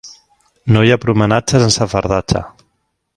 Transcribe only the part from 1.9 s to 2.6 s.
fardatge.